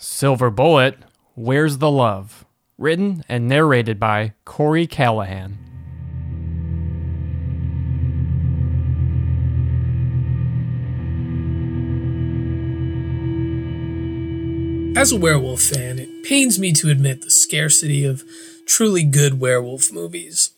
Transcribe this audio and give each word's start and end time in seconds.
Silver 0.00 0.48
Bullet, 0.48 0.96
Where's 1.34 1.78
the 1.78 1.90
Love? 1.90 2.44
Written 2.78 3.24
and 3.28 3.48
narrated 3.48 3.98
by 3.98 4.32
Corey 4.44 4.86
Callahan. 4.86 5.58
As 14.96 15.10
a 15.10 15.16
werewolf 15.16 15.62
fan, 15.62 15.98
it 15.98 16.22
pains 16.22 16.60
me 16.60 16.72
to 16.74 16.90
admit 16.90 17.22
the 17.22 17.30
scarcity 17.30 18.04
of 18.04 18.22
truly 18.66 19.02
good 19.02 19.40
werewolf 19.40 19.92
movies. 19.92 20.52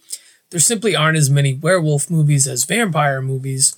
There 0.51 0.61
simply 0.61 0.95
aren't 0.95 1.17
as 1.17 1.31
many 1.31 1.55
werewolf 1.55 2.11
movies 2.11 2.47
as 2.47 2.65
vampire 2.65 3.23
movies, 3.23 3.75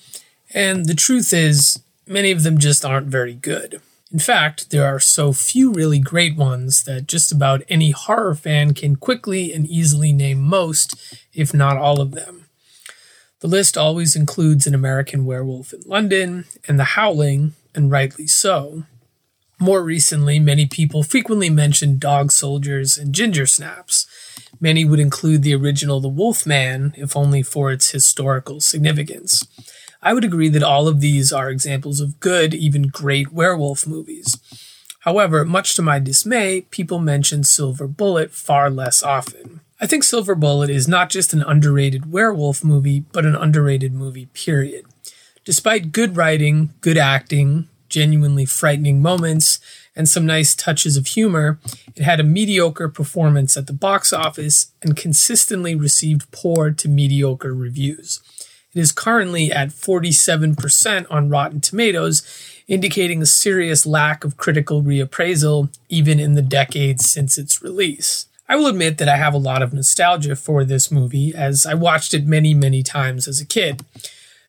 and 0.52 0.86
the 0.86 0.94
truth 0.94 1.32
is, 1.32 1.80
many 2.04 2.32
of 2.32 2.42
them 2.42 2.58
just 2.58 2.84
aren't 2.84 3.06
very 3.06 3.34
good. 3.34 3.80
In 4.12 4.18
fact, 4.18 4.70
there 4.70 4.84
are 4.84 5.00
so 5.00 5.32
few 5.32 5.72
really 5.72 5.98
great 5.98 6.36
ones 6.36 6.84
that 6.84 7.06
just 7.06 7.32
about 7.32 7.62
any 7.70 7.92
horror 7.92 8.34
fan 8.34 8.74
can 8.74 8.96
quickly 8.96 9.54
and 9.54 9.66
easily 9.66 10.12
name 10.12 10.38
most, 10.38 11.16
if 11.32 11.54
not 11.54 11.78
all 11.78 11.98
of 11.98 12.10
them. 12.10 12.44
The 13.40 13.48
list 13.48 13.78
always 13.78 14.14
includes 14.14 14.66
An 14.66 14.74
American 14.74 15.24
Werewolf 15.24 15.72
in 15.72 15.80
London 15.86 16.44
and 16.68 16.78
The 16.78 16.84
Howling, 16.84 17.54
and 17.74 17.90
rightly 17.90 18.26
so. 18.26 18.84
More 19.58 19.82
recently, 19.82 20.38
many 20.38 20.66
people 20.66 21.02
frequently 21.02 21.48
mention 21.48 21.98
dog 21.98 22.32
soldiers 22.32 22.98
and 22.98 23.14
ginger 23.14 23.46
snaps. 23.46 24.06
Many 24.60 24.84
would 24.84 25.00
include 25.00 25.42
the 25.42 25.54
original 25.54 26.00
The 26.00 26.08
Wolf 26.08 26.44
Man, 26.46 26.92
if 26.98 27.16
only 27.16 27.42
for 27.42 27.72
its 27.72 27.92
historical 27.92 28.60
significance. 28.60 29.46
I 30.02 30.12
would 30.14 30.24
agree 30.24 30.48
that 30.48 30.62
all 30.62 30.88
of 30.88 31.00
these 31.00 31.32
are 31.32 31.50
examples 31.50 32.00
of 32.00 32.18
good, 32.18 32.54
even 32.54 32.88
great 32.88 33.32
werewolf 33.32 33.86
movies. 33.86 34.36
However, 35.00 35.44
much 35.44 35.74
to 35.74 35.82
my 35.82 35.98
dismay, 35.98 36.62
people 36.70 36.98
mention 36.98 37.44
Silver 37.44 37.86
Bullet 37.86 38.30
far 38.32 38.70
less 38.70 39.02
often. 39.02 39.60
I 39.80 39.86
think 39.86 40.04
Silver 40.04 40.34
Bullet 40.34 40.70
is 40.70 40.86
not 40.86 41.10
just 41.10 41.32
an 41.32 41.42
underrated 41.42 42.12
werewolf 42.12 42.62
movie, 42.62 43.00
but 43.12 43.26
an 43.26 43.34
underrated 43.34 43.92
movie, 43.92 44.26
period. 44.26 44.86
Despite 45.44 45.90
good 45.90 46.16
writing, 46.16 46.70
good 46.80 46.96
acting, 46.96 47.68
genuinely 47.88 48.44
frightening 48.44 49.02
moments, 49.02 49.58
and 49.94 50.08
some 50.08 50.24
nice 50.24 50.54
touches 50.54 50.96
of 50.96 51.08
humor, 51.08 51.58
it 51.94 52.02
had 52.02 52.20
a 52.20 52.24
mediocre 52.24 52.88
performance 52.88 53.56
at 53.56 53.66
the 53.66 53.72
box 53.72 54.12
office 54.12 54.72
and 54.82 54.96
consistently 54.96 55.74
received 55.74 56.30
poor 56.30 56.70
to 56.70 56.88
mediocre 56.88 57.52
reviews. 57.52 58.20
It 58.74 58.80
is 58.80 58.92
currently 58.92 59.52
at 59.52 59.68
47% 59.68 61.06
on 61.10 61.28
Rotten 61.28 61.60
Tomatoes, 61.60 62.22
indicating 62.66 63.20
a 63.20 63.26
serious 63.26 63.84
lack 63.84 64.24
of 64.24 64.38
critical 64.38 64.82
reappraisal 64.82 65.68
even 65.90 66.18
in 66.18 66.34
the 66.34 66.42
decades 66.42 67.10
since 67.10 67.36
its 67.36 67.62
release. 67.62 68.26
I 68.48 68.56
will 68.56 68.66
admit 68.66 68.98
that 68.98 69.08
I 69.08 69.16
have 69.16 69.34
a 69.34 69.38
lot 69.38 69.62
of 69.62 69.72
nostalgia 69.72 70.36
for 70.36 70.64
this 70.64 70.90
movie, 70.90 71.34
as 71.34 71.66
I 71.66 71.74
watched 71.74 72.14
it 72.14 72.26
many, 72.26 72.54
many 72.54 72.82
times 72.82 73.28
as 73.28 73.40
a 73.40 73.46
kid. 73.46 73.84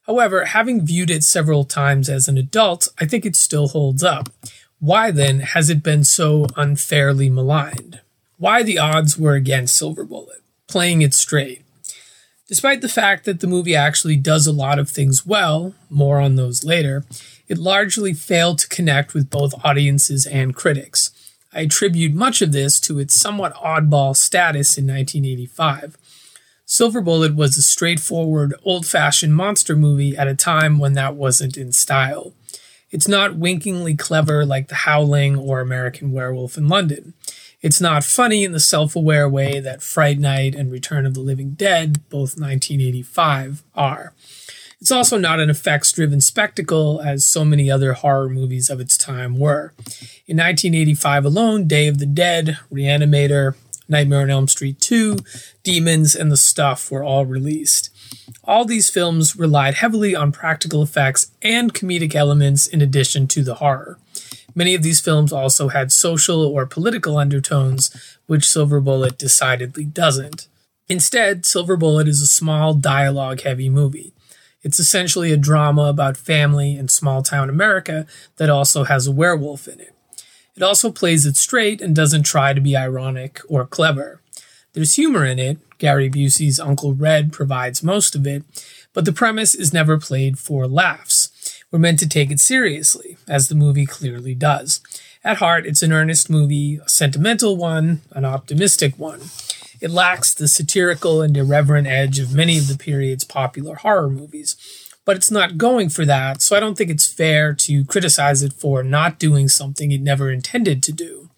However, 0.08 0.46
having 0.46 0.86
viewed 0.86 1.10
it 1.10 1.24
several 1.24 1.64
times 1.64 2.10
as 2.10 2.28
an 2.28 2.38
adult, 2.38 2.88
I 3.00 3.06
think 3.06 3.26
it 3.26 3.36
still 3.36 3.70
holds 3.70 4.04
up. 4.04 4.30
Why 4.80 5.12
then 5.12 5.40
has 5.40 5.70
it 5.70 5.84
been 5.84 6.04
so 6.04 6.48
unfairly 6.58 7.30
maligned? 7.30 8.02
Why 8.38 8.64
the 8.64 8.78
odds 8.78 9.18
were 9.18 9.36
against 9.36 9.78
Silver 9.78 10.04
Bullet? 10.04 10.42
Playing 10.68 11.02
it 11.02 11.14
straight. 11.14 11.62
Despite 12.54 12.82
the 12.82 12.88
fact 12.88 13.26
that 13.26 13.40
the 13.40 13.48
movie 13.48 13.76
actually 13.76 14.16
does 14.16 14.46
a 14.46 14.52
lot 14.52 14.78
of 14.78 14.88
things 14.88 15.26
well, 15.26 15.74
more 15.90 16.20
on 16.20 16.36
those 16.36 16.64
later, 16.64 17.04
it 17.48 17.58
largely 17.58 18.14
failed 18.14 18.60
to 18.60 18.70
connect 18.70 19.16
with 19.16 19.32
both 19.32 19.66
audiences 19.66 20.28
and 20.28 20.56
critics. 20.56 21.10
I 21.52 21.62
attribute 21.62 22.14
much 22.14 22.44
of 22.44 22.52
this 22.52 22.80
to 22.82 23.00
its 23.00 23.20
somewhat 23.20 23.56
oddball 23.56 24.16
status 24.16 24.78
in 24.78 24.86
1985. 24.86 25.98
Silver 26.68 27.02
Bullet 27.02 27.34
was 27.34 27.58
a 27.58 27.64
straightforward, 27.64 28.54
old 28.64 28.86
fashioned 28.86 29.36
monster 29.36 29.76
movie 29.76 30.16
at 30.16 30.28
a 30.28 30.36
time 30.36 30.78
when 30.78 30.94
that 30.94 31.16
wasn't 31.16 31.58
in 31.58 31.72
style. 31.72 32.34
It's 32.92 33.08
not 33.08 33.36
winkingly 33.36 33.96
clever 33.96 34.46
like 34.46 34.68
The 34.68 34.86
Howling 34.86 35.36
or 35.36 35.60
American 35.60 36.12
Werewolf 36.12 36.56
in 36.56 36.68
London. 36.68 37.16
It's 37.64 37.80
not 37.80 38.04
funny 38.04 38.44
in 38.44 38.52
the 38.52 38.60
self 38.60 38.94
aware 38.94 39.28
way 39.28 39.62
that 39.62 39.82
Fright 39.82 40.20
Night 40.20 40.54
and 40.54 40.70
Return 40.70 41.06
of 41.06 41.14
the 41.14 41.22
Living 41.22 41.52
Dead, 41.52 42.02
both 42.10 42.38
1985, 42.38 43.64
are. 43.74 44.14
It's 44.82 44.92
also 44.92 45.18
not 45.18 45.40
an 45.40 45.50
effects 45.50 45.94
driven 45.94 46.20
spectacle 46.20 47.00
as 47.00 47.26
so 47.26 47.46
many 47.46 47.72
other 47.72 47.94
horror 47.94 48.28
movies 48.28 48.70
of 48.70 48.82
its 48.82 48.98
time 48.98 49.40
were. 49.40 49.74
In 50.28 50.36
1985 50.36 51.24
alone, 51.24 51.66
Day 51.66 51.88
of 51.88 52.00
the 52.00 52.06
Dead, 52.06 52.58
Reanimator, 52.70 53.56
Nightmare 53.88 54.24
on 54.24 54.30
Elm 54.30 54.50
Street 54.50 54.82
2, 54.82 55.20
Demons, 55.64 56.16
and 56.16 56.30
The 56.30 56.36
Stuff 56.36 56.92
were 56.92 57.04
all 57.04 57.26
released. 57.26 57.92
All 58.44 58.66
these 58.66 58.90
films 58.90 59.38
relied 59.38 59.76
heavily 59.76 60.14
on 60.14 60.34
practical 60.34 60.84
effects 60.84 61.32
and 61.42 61.74
comedic 61.74 62.14
elements 62.14 62.68
in 62.68 62.82
addition 62.82 63.26
to 63.30 63.42
the 63.42 63.56
horror. 63.56 63.98
Many 64.56 64.76
of 64.76 64.84
these 64.84 65.00
films 65.00 65.34
also 65.34 65.70
had 65.70 65.92
social 65.92 66.46
or 66.46 66.66
political 66.66 67.18
undertones, 67.18 68.18
which 68.28 68.50
Silver 68.50 68.80
Bullet 68.80 69.18
decidedly 69.18 69.86
doesn't. 69.86 70.48
Instead, 70.88 71.46
Silver 71.46 71.78
Bullet 71.78 72.08
is 72.08 72.22
a 72.22 72.28
small, 72.28 72.74
dialogue 72.74 73.42
heavy 73.42 73.70
movie. 73.70 74.14
It's 74.62 74.80
essentially 74.80 75.32
a 75.32 75.38
drama 75.38 75.84
about 75.84 76.18
family 76.18 76.78
in 76.78 76.88
small 76.88 77.24
town 77.24 77.50
America 77.50 78.06
that 78.38 78.50
also 78.50 78.84
has 78.86 79.08
a 79.08 79.12
werewolf 79.12 79.68
in 79.68 79.80
it. 79.80 79.94
It 80.56 80.64
also 80.64 80.92
plays 80.92 81.26
it 81.26 81.36
straight 81.36 81.82
and 81.82 81.96
doesn't 81.96 82.24
try 82.24 82.54
to 82.54 82.62
be 82.62 82.78
ironic 82.78 83.42
or 83.50 83.66
clever. 83.66 84.22
There's 84.74 84.96
humor 84.96 85.26
in 85.26 85.40
it, 85.40 85.58
Gary 85.80 86.10
Busey's 86.10 86.60
Uncle 86.60 86.94
Red 86.94 87.34
provides 87.34 87.84
most 87.84 88.16
of 88.16 88.26
it, 88.26 88.44
but 88.94 89.06
the 89.06 89.12
premise 89.12 89.54
is 89.54 89.74
never 89.74 90.00
played 90.00 90.40
for 90.40 90.68
laughs. 90.68 91.30
We're 91.74 91.80
meant 91.80 91.98
to 92.00 92.08
take 92.08 92.30
it 92.30 92.40
seriously, 92.40 93.18
as 93.28 93.48
the 93.48 93.56
movie 93.56 93.88
clearly 93.88 94.36
does. 94.36 94.80
At 95.24 95.38
heart, 95.38 95.66
it's 95.66 95.82
an 95.82 95.92
earnest 95.92 96.30
movie, 96.30 96.76
a 96.76 96.88
sentimental 96.88 97.58
one, 97.58 98.02
an 98.12 98.26
optimistic 98.26 99.00
one. 99.00 99.22
It 99.82 99.90
lacks 99.90 100.36
the 100.36 100.48
satirical 100.48 101.24
and 101.24 101.36
irreverent 101.36 101.88
edge 101.88 102.20
of 102.20 102.32
many 102.32 102.60
of 102.60 102.68
the 102.68 102.78
period's 102.78 103.24
popular 103.24 103.74
horror 103.74 104.12
movies, 104.12 104.56
but 105.04 105.16
it's 105.16 105.32
not 105.32 105.58
going 105.58 105.90
for 105.90 106.06
that, 106.06 106.44
so 106.44 106.56
I 106.56 106.60
don't 106.60 106.78
think 106.78 106.92
it's 106.92 107.12
fair 107.12 107.56
to 107.56 107.84
criticize 107.86 108.44
it 108.44 108.54
for 108.54 108.84
not 108.84 109.18
doing 109.18 109.48
something 109.48 109.92
it 109.92 110.00
never 110.00 110.30
intended 110.30 110.84
to 110.84 110.92
do. 110.92 111.32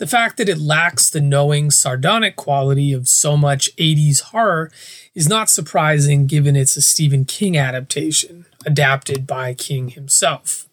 The 0.00 0.06
fact 0.06 0.38
that 0.38 0.48
it 0.48 0.56
lacks 0.56 1.10
the 1.10 1.20
knowing, 1.20 1.70
sardonic 1.70 2.34
quality 2.34 2.94
of 2.94 3.06
so 3.06 3.36
much 3.36 3.76
80s 3.76 4.22
horror 4.22 4.70
is 5.14 5.28
not 5.28 5.50
surprising 5.50 6.26
given 6.26 6.56
it's 6.56 6.74
a 6.78 6.80
Stephen 6.80 7.26
King 7.26 7.58
adaptation 7.58 8.46
adapted 8.64 9.26
by 9.26 9.52
King 9.52 9.90
himself. 9.90 10.66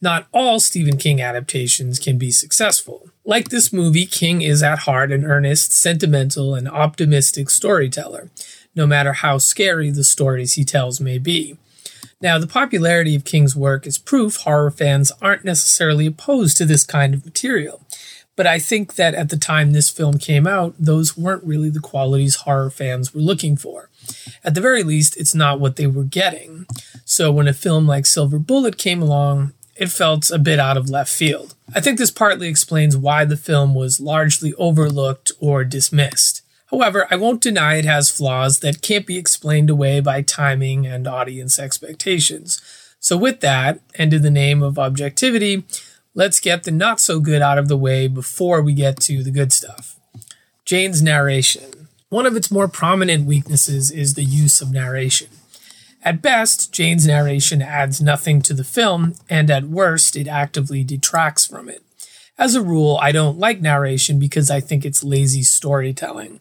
Not 0.00 0.28
all 0.32 0.60
Stephen 0.60 0.98
King 0.98 1.20
adaptations 1.20 1.98
can 1.98 2.16
be 2.16 2.30
successful. 2.30 3.10
Like 3.24 3.48
this 3.48 3.72
movie, 3.72 4.06
King 4.06 4.40
is 4.40 4.62
at 4.62 4.80
heart 4.80 5.10
an 5.10 5.24
earnest, 5.24 5.72
sentimental, 5.72 6.54
and 6.54 6.68
optimistic 6.68 7.50
storyteller, 7.50 8.30
no 8.76 8.86
matter 8.86 9.14
how 9.14 9.38
scary 9.38 9.90
the 9.90 10.04
stories 10.04 10.52
he 10.52 10.64
tells 10.64 11.00
may 11.00 11.18
be. 11.18 11.56
Now, 12.22 12.38
the 12.38 12.46
popularity 12.46 13.16
of 13.16 13.24
King's 13.24 13.56
work 13.56 13.84
is 13.84 13.98
proof 13.98 14.36
horror 14.36 14.70
fans 14.70 15.10
aren't 15.20 15.44
necessarily 15.44 16.06
opposed 16.06 16.56
to 16.58 16.66
this 16.66 16.84
kind 16.84 17.14
of 17.14 17.24
material. 17.24 17.80
But 18.40 18.46
I 18.46 18.58
think 18.58 18.94
that 18.94 19.14
at 19.14 19.28
the 19.28 19.36
time 19.36 19.72
this 19.72 19.90
film 19.90 20.16
came 20.16 20.46
out, 20.46 20.74
those 20.78 21.14
weren't 21.14 21.44
really 21.44 21.68
the 21.68 21.78
qualities 21.78 22.36
horror 22.36 22.70
fans 22.70 23.12
were 23.12 23.20
looking 23.20 23.54
for. 23.54 23.90
At 24.42 24.54
the 24.54 24.62
very 24.62 24.82
least, 24.82 25.14
it's 25.18 25.34
not 25.34 25.60
what 25.60 25.76
they 25.76 25.86
were 25.86 26.04
getting. 26.04 26.64
So 27.04 27.30
when 27.30 27.46
a 27.46 27.52
film 27.52 27.86
like 27.86 28.06
Silver 28.06 28.38
Bullet 28.38 28.78
came 28.78 29.02
along, 29.02 29.52
it 29.76 29.90
felt 29.90 30.30
a 30.30 30.38
bit 30.38 30.58
out 30.58 30.78
of 30.78 30.88
left 30.88 31.12
field. 31.12 31.54
I 31.74 31.82
think 31.82 31.98
this 31.98 32.10
partly 32.10 32.48
explains 32.48 32.96
why 32.96 33.26
the 33.26 33.36
film 33.36 33.74
was 33.74 34.00
largely 34.00 34.54
overlooked 34.54 35.32
or 35.38 35.62
dismissed. 35.62 36.40
However, 36.70 37.06
I 37.10 37.16
won't 37.16 37.42
deny 37.42 37.74
it 37.74 37.84
has 37.84 38.10
flaws 38.10 38.60
that 38.60 38.80
can't 38.80 39.06
be 39.06 39.18
explained 39.18 39.68
away 39.68 40.00
by 40.00 40.22
timing 40.22 40.86
and 40.86 41.06
audience 41.06 41.58
expectations. 41.58 42.58
So, 43.00 43.18
with 43.18 43.40
that, 43.40 43.80
and 43.96 44.14
in 44.14 44.22
the 44.22 44.30
name 44.30 44.62
of 44.62 44.78
objectivity, 44.78 45.64
let's 46.14 46.40
get 46.40 46.64
the 46.64 46.70
not 46.70 47.00
so 47.00 47.20
good 47.20 47.42
out 47.42 47.58
of 47.58 47.68
the 47.68 47.76
way 47.76 48.08
before 48.08 48.62
we 48.62 48.72
get 48.72 49.00
to 49.00 49.22
the 49.22 49.30
good 49.30 49.52
stuff. 49.52 49.96
Jane's 50.64 51.02
narration. 51.02 51.88
One 52.08 52.26
of 52.26 52.36
its 52.36 52.50
more 52.50 52.68
prominent 52.68 53.26
weaknesses 53.26 53.90
is 53.90 54.14
the 54.14 54.24
use 54.24 54.60
of 54.60 54.72
narration. 54.72 55.28
At 56.02 56.22
best, 56.22 56.72
Jane's 56.72 57.06
narration 57.06 57.60
adds 57.60 58.00
nothing 58.00 58.40
to 58.42 58.54
the 58.54 58.64
film, 58.64 59.14
and 59.28 59.50
at 59.50 59.64
worst, 59.64 60.16
it 60.16 60.26
actively 60.26 60.82
detracts 60.82 61.46
from 61.46 61.68
it. 61.68 61.82
As 62.38 62.54
a 62.54 62.62
rule, 62.62 62.98
I 63.02 63.12
don't 63.12 63.38
like 63.38 63.60
narration 63.60 64.18
because 64.18 64.50
I 64.50 64.60
think 64.60 64.84
it's 64.84 65.04
lazy 65.04 65.42
storytelling. 65.42 66.40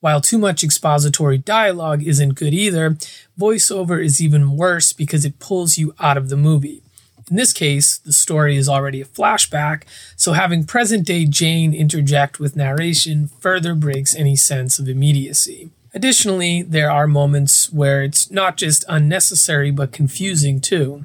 While 0.00 0.20
too 0.20 0.38
much 0.38 0.62
expository 0.62 1.38
dialogue 1.38 2.02
isn't 2.06 2.34
good 2.34 2.52
either, 2.52 2.96
voiceover 3.38 4.04
is 4.04 4.20
even 4.20 4.56
worse 4.56 4.92
because 4.92 5.24
it 5.24 5.38
pulls 5.38 5.78
you 5.78 5.94
out 5.98 6.16
of 6.16 6.28
the 6.28 6.36
movie. 6.36 6.82
In 7.30 7.36
this 7.36 7.52
case, 7.52 7.96
the 7.98 8.12
story 8.12 8.56
is 8.56 8.68
already 8.68 9.00
a 9.00 9.04
flashback, 9.04 9.84
so 10.16 10.32
having 10.32 10.64
present 10.64 11.06
day 11.06 11.26
Jane 11.26 11.72
interject 11.72 12.40
with 12.40 12.56
narration 12.56 13.28
further 13.28 13.76
breaks 13.76 14.16
any 14.16 14.34
sense 14.34 14.80
of 14.80 14.88
immediacy. 14.88 15.70
Additionally, 15.94 16.62
there 16.62 16.90
are 16.90 17.06
moments 17.06 17.72
where 17.72 18.02
it's 18.02 18.32
not 18.32 18.56
just 18.56 18.84
unnecessary 18.88 19.70
but 19.70 19.92
confusing 19.92 20.60
too. 20.60 21.04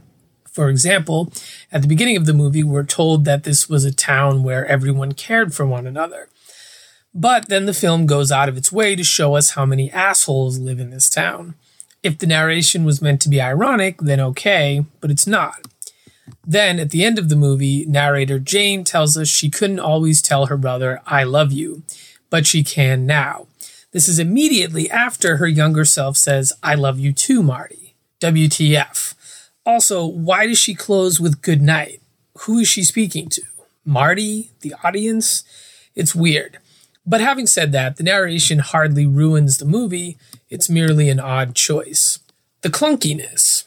For 0.52 0.70
example, 0.70 1.32
at 1.72 1.84
the 1.84 1.88
beginning 1.88 2.18
of 2.18 2.26
the 2.26 2.34
movie, 2.34 2.64
we're 2.64 2.84
told 2.84 3.26
that 3.26 3.44
this 3.44 3.70
was 3.70 3.86
a 3.86 3.94
town 3.94 4.42
where 4.42 4.66
everyone 4.66 5.12
cared 5.12 5.54
for 5.54 5.66
one 5.66 5.86
another. 5.86 6.30
But 7.14 7.50
then 7.50 7.68
the 7.68 7.74
film 7.74 8.08
goes 8.08 8.32
out 8.32 8.50
of 8.50 8.58
its 8.58 8.72
way 8.72 8.96
to 8.96 9.04
show 9.04 9.36
us 9.36 9.52
how 9.52 9.66
many 9.66 9.92
assholes 9.92 10.58
live 10.58 10.80
in 10.80 10.90
this 10.90 11.10
town. 11.10 11.54
If 12.02 12.18
the 12.18 12.28
narration 12.28 12.84
was 12.84 13.02
meant 13.02 13.22
to 13.22 13.30
be 13.30 13.42
ironic, 13.42 14.00
then 14.00 14.20
okay, 14.20 14.86
but 15.02 15.12
it's 15.12 15.28
not. 15.28 15.68
Then, 16.46 16.80
at 16.80 16.90
the 16.90 17.04
end 17.04 17.20
of 17.20 17.30
the 17.30 17.36
movie, 17.36 17.86
narrator 17.86 18.40
Jane 18.40 18.84
tells 18.84 19.18
us 19.18 19.28
she 19.28 19.50
couldn't 19.50 19.80
always 19.80 20.22
tell 20.22 20.48
her 20.48 20.58
brother, 20.58 21.02
I 21.06 21.24
love 21.24 21.52
you, 21.52 21.84
but 22.30 22.46
she 22.46 22.64
can 22.64 23.06
now. 23.06 23.48
This 23.92 24.08
is 24.08 24.20
immediately 24.20 24.90
after 24.90 25.38
her 25.38 25.48
younger 25.48 25.86
self 25.86 26.18
says, 26.18 26.52
I 26.62 26.76
love 26.76 27.00
you 27.00 27.14
too, 27.14 27.42
Marty. 27.42 27.96
WTF. 28.20 29.14
Also, 29.66 30.06
why 30.06 30.48
does 30.48 30.58
she 30.60 30.76
close 30.76 31.20
with 31.20 31.42
good 31.42 31.62
night? 31.62 32.02
Who 32.40 32.60
is 32.60 32.68
she 32.68 32.84
speaking 32.84 33.30
to? 33.30 33.42
Marty? 33.86 34.52
The 34.62 34.76
audience? 34.84 35.44
It's 35.96 36.16
weird. 36.16 36.60
But 37.06 37.22
having 37.22 37.46
said 37.48 37.72
that, 37.72 37.98
the 37.98 38.04
narration 38.04 38.60
hardly 38.60 39.06
ruins 39.06 39.58
the 39.58 39.66
movie, 39.66 40.18
it's 40.50 40.70
merely 40.70 41.10
an 41.10 41.20
odd 41.20 41.56
choice. 41.56 42.20
The 42.62 42.70
clunkiness. 42.70 43.65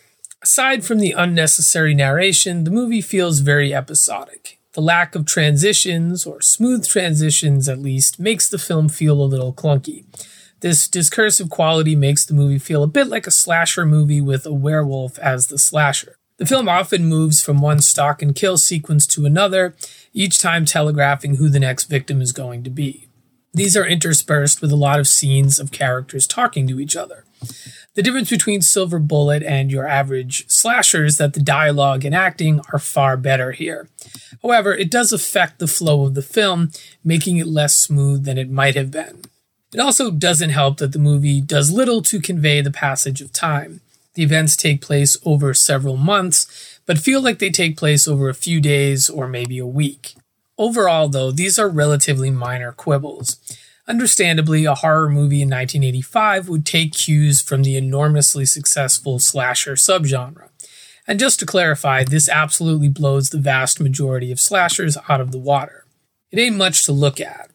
Aside 0.50 0.82
from 0.82 0.98
the 0.98 1.12
unnecessary 1.12 1.92
narration, 1.92 2.64
the 2.64 2.70
movie 2.70 3.02
feels 3.02 3.40
very 3.40 3.74
episodic. 3.74 4.58
The 4.72 4.80
lack 4.80 5.14
of 5.14 5.26
transitions, 5.26 6.24
or 6.24 6.40
smooth 6.40 6.88
transitions 6.88 7.68
at 7.68 7.78
least, 7.78 8.18
makes 8.18 8.48
the 8.48 8.56
film 8.56 8.88
feel 8.88 9.20
a 9.20 9.28
little 9.28 9.52
clunky. 9.52 10.06
This 10.60 10.88
discursive 10.88 11.50
quality 11.50 11.94
makes 11.94 12.24
the 12.24 12.32
movie 12.32 12.58
feel 12.58 12.82
a 12.82 12.86
bit 12.86 13.08
like 13.08 13.26
a 13.26 13.30
slasher 13.30 13.84
movie 13.84 14.22
with 14.22 14.46
a 14.46 14.52
werewolf 14.54 15.18
as 15.18 15.48
the 15.48 15.58
slasher. 15.58 16.16
The 16.38 16.46
film 16.46 16.66
often 16.66 17.04
moves 17.04 17.42
from 17.42 17.60
one 17.60 17.82
stalk 17.82 18.22
and 18.22 18.34
kill 18.34 18.56
sequence 18.56 19.06
to 19.08 19.26
another, 19.26 19.76
each 20.14 20.40
time 20.40 20.64
telegraphing 20.64 21.34
who 21.34 21.50
the 21.50 21.60
next 21.60 21.90
victim 21.90 22.22
is 22.22 22.32
going 22.32 22.64
to 22.64 22.70
be. 22.70 23.07
These 23.52 23.76
are 23.76 23.86
interspersed 23.86 24.60
with 24.60 24.70
a 24.70 24.76
lot 24.76 25.00
of 25.00 25.08
scenes 25.08 25.58
of 25.58 25.72
characters 25.72 26.26
talking 26.26 26.66
to 26.68 26.80
each 26.80 26.96
other. 26.96 27.24
The 27.94 28.02
difference 28.02 28.30
between 28.30 28.62
Silver 28.62 28.98
Bullet 28.98 29.42
and 29.42 29.70
your 29.70 29.86
average 29.86 30.48
slasher 30.48 31.04
is 31.04 31.18
that 31.18 31.32
the 31.32 31.40
dialogue 31.40 32.04
and 32.04 32.14
acting 32.14 32.60
are 32.72 32.78
far 32.78 33.16
better 33.16 33.52
here. 33.52 33.88
However, 34.42 34.72
it 34.72 34.90
does 34.90 35.12
affect 35.12 35.58
the 35.58 35.66
flow 35.66 36.04
of 36.04 36.14
the 36.14 36.22
film, 36.22 36.70
making 37.02 37.38
it 37.38 37.46
less 37.46 37.76
smooth 37.76 38.24
than 38.24 38.38
it 38.38 38.50
might 38.50 38.76
have 38.76 38.90
been. 38.90 39.22
It 39.74 39.80
also 39.80 40.10
doesn't 40.10 40.50
help 40.50 40.78
that 40.78 40.92
the 40.92 40.98
movie 40.98 41.40
does 41.40 41.70
little 41.70 42.00
to 42.02 42.20
convey 42.20 42.60
the 42.60 42.70
passage 42.70 43.20
of 43.20 43.32
time. 43.32 43.80
The 44.14 44.22
events 44.22 44.56
take 44.56 44.80
place 44.80 45.16
over 45.24 45.52
several 45.52 45.96
months, 45.96 46.80
but 46.86 46.98
feel 46.98 47.20
like 47.20 47.38
they 47.38 47.50
take 47.50 47.76
place 47.76 48.08
over 48.08 48.28
a 48.28 48.34
few 48.34 48.60
days 48.60 49.10
or 49.10 49.28
maybe 49.28 49.58
a 49.58 49.66
week. 49.66 50.14
Overall, 50.58 51.08
though, 51.08 51.31
these 51.31 51.58
are 51.58 51.69
relatively 51.69 52.31
minor 52.31 52.72
quibbles. 52.72 53.37
Understandably, 53.87 54.64
a 54.64 54.75
horror 54.75 55.08
movie 55.08 55.40
in 55.40 55.49
1985 55.49 56.49
would 56.49 56.66
take 56.66 56.93
cues 56.93 57.40
from 57.40 57.62
the 57.62 57.76
enormously 57.76 58.44
successful 58.44 59.19
slasher 59.19 59.75
subgenre. 59.75 60.49
And 61.06 61.19
just 61.19 61.38
to 61.40 61.46
clarify, 61.46 62.05
this 62.05 62.28
absolutely 62.28 62.88
blows 62.88 63.31
the 63.31 63.38
vast 63.38 63.81
majority 63.81 64.31
of 64.31 64.40
slashers 64.40 64.99
out 65.08 65.22
of 65.22 65.32
the 65.32 65.38
water. 65.38 65.87
It 66.31 66.38
ain't 66.38 66.56
much 66.56 66.84
to 66.84 66.93
look 66.93 67.19
at. 67.19 67.50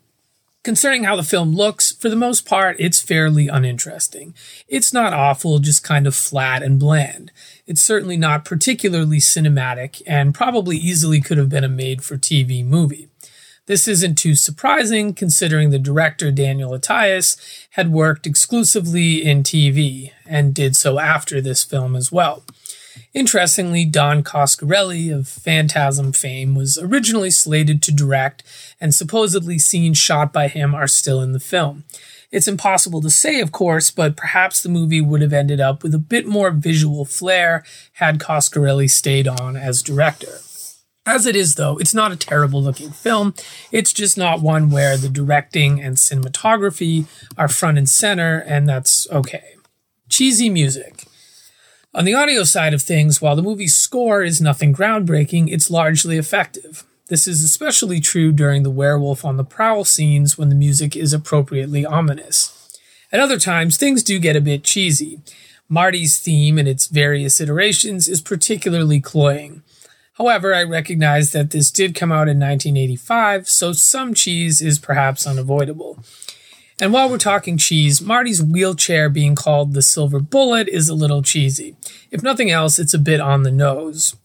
Concerning 0.63 1.03
how 1.03 1.17
the 1.17 1.23
film 1.23 1.53
looks, 1.53 1.91
for 1.91 2.07
the 2.07 2.15
most 2.15 2.45
part, 2.45 2.77
it's 2.79 3.01
fairly 3.01 3.49
uninteresting. 3.49 4.33
It's 4.69 4.93
not 4.93 5.11
awful, 5.11 5.59
just 5.59 5.83
kind 5.83 6.07
of 6.07 6.15
flat 6.15 6.63
and 6.63 6.79
bland. 6.79 7.33
It's 7.67 7.83
certainly 7.83 8.15
not 8.15 8.45
particularly 8.45 9.17
cinematic, 9.17 10.01
and 10.07 10.33
probably 10.33 10.77
easily 10.77 11.19
could 11.19 11.37
have 11.37 11.49
been 11.49 11.65
a 11.65 11.69
made 11.69 12.01
for 12.01 12.17
TV 12.17 12.65
movie. 12.65 13.09
This 13.65 13.89
isn't 13.89 14.17
too 14.17 14.35
surprising 14.35 15.13
considering 15.13 15.69
the 15.69 15.79
director 15.79 16.31
Daniel 16.31 16.71
Attias 16.71 17.37
had 17.71 17.91
worked 17.91 18.25
exclusively 18.25 19.21
in 19.23 19.43
TV 19.43 20.11
and 20.25 20.53
did 20.53 20.77
so 20.77 20.97
after 20.97 21.41
this 21.41 21.65
film 21.65 21.93
as 21.93 22.09
well. 22.09 22.43
Interestingly, 23.13 23.85
Don 23.85 24.23
Coscarelli 24.23 25.15
of 25.15 25.27
Phantasm 25.27 26.13
fame 26.13 26.55
was 26.55 26.79
originally 26.79 27.29
slated 27.29 27.83
to 27.83 27.91
direct, 27.91 28.43
and 28.81 28.93
supposedly 28.93 29.59
scenes 29.59 29.99
shot 29.99 30.33
by 30.33 30.47
him 30.47 30.73
are 30.73 30.87
still 30.87 31.21
in 31.21 31.31
the 31.31 31.39
film. 31.39 31.83
It's 32.31 32.47
impossible 32.47 33.01
to 33.01 33.11
say, 33.11 33.39
of 33.39 33.51
course, 33.51 33.91
but 33.91 34.17
perhaps 34.17 34.61
the 34.61 34.69
movie 34.69 35.01
would 35.01 35.21
have 35.21 35.33
ended 35.33 35.61
up 35.61 35.83
with 35.83 35.93
a 35.93 35.99
bit 35.99 36.25
more 36.25 36.49
visual 36.49 37.05
flair 37.05 37.63
had 37.93 38.17
Coscarelli 38.17 38.89
stayed 38.89 39.27
on 39.27 39.55
as 39.55 39.83
director. 39.83 40.39
As 41.05 41.27
it 41.27 41.35
is, 41.35 41.55
though, 41.55 41.77
it's 41.77 41.93
not 41.93 42.11
a 42.11 42.15
terrible 42.15 42.63
looking 42.63 42.89
film. 42.89 43.35
It's 43.71 43.93
just 43.93 44.17
not 44.17 44.41
one 44.41 44.71
where 44.71 44.97
the 44.97 45.09
directing 45.09 45.79
and 45.79 45.97
cinematography 45.97 47.05
are 47.37 47.47
front 47.47 47.77
and 47.77 47.87
center, 47.87 48.39
and 48.39 48.67
that's 48.67 49.07
okay. 49.11 49.55
Cheesy 50.09 50.49
music. 50.49 51.03
On 51.95 52.05
the 52.05 52.15
audio 52.15 52.43
side 52.43 52.73
of 52.73 52.81
things, 52.81 53.21
while 53.21 53.35
the 53.35 53.43
movie's 53.43 53.75
score 53.75 54.23
is 54.23 54.41
nothing 54.41 54.73
groundbreaking, 54.73 55.51
it's 55.51 55.69
largely 55.69 56.17
effective. 56.17 56.83
This 57.07 57.27
is 57.27 57.43
especially 57.43 57.99
true 57.99 58.31
during 58.31 58.63
the 58.63 58.71
werewolf 58.71 59.23
on 59.23 59.37
the 59.37 59.43
prowl 59.43 59.85
scenes 59.85 60.35
when 60.35 60.49
the 60.49 60.55
music 60.55 60.95
is 60.95 61.13
appropriately 61.13 61.85
ominous. 61.85 62.79
At 63.11 63.19
other 63.19 63.37
times, 63.37 63.77
things 63.77 64.01
do 64.01 64.17
get 64.17 64.35
a 64.35 64.41
bit 64.41 64.63
cheesy. 64.63 65.19
Marty's 65.69 66.17
theme 66.17 66.57
in 66.57 66.65
its 66.65 66.87
various 66.87 67.39
iterations 67.39 68.07
is 68.07 68.21
particularly 68.21 68.99
cloying. 68.99 69.61
However, 70.13 70.55
I 70.55 70.63
recognize 70.63 71.31
that 71.33 71.51
this 71.51 71.69
did 71.69 71.93
come 71.93 72.11
out 72.11 72.27
in 72.27 72.39
1985, 72.39 73.47
so 73.47 73.71
some 73.71 74.15
cheese 74.15 74.61
is 74.63 74.79
perhaps 74.79 75.27
unavoidable. 75.27 76.03
And 76.79 76.91
while 76.91 77.09
we're 77.09 77.17
talking 77.17 77.57
cheese, 77.57 78.01
Marty's 78.01 78.41
wheelchair 78.41 79.09
being 79.09 79.35
called 79.35 79.73
the 79.73 79.81
Silver 79.81 80.19
Bullet 80.19 80.67
is 80.67 80.89
a 80.89 80.95
little 80.95 81.21
cheesy. 81.21 81.75
If 82.11 82.23
nothing 82.23 82.49
else, 82.49 82.79
it's 82.79 82.93
a 82.93 82.99
bit 82.99 83.21
on 83.21 83.43
the 83.43 83.51
nose. 83.51 84.15